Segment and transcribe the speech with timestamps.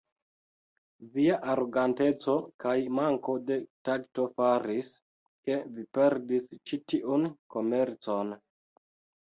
[1.17, 3.59] Via aroganteco kaj manko de
[3.91, 4.91] takto faris,
[5.45, 8.37] ke vi perdis ĉi tiun komercon.